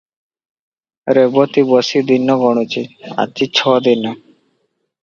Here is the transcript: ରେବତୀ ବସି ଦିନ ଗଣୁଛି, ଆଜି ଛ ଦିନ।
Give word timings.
ରେବତୀ 1.17 1.65
ବସି 1.73 2.01
ଦିନ 2.09 2.39
ଗଣୁଛି, 2.45 2.85
ଆଜି 3.27 3.51
ଛ 3.61 3.79
ଦିନ। 3.89 4.21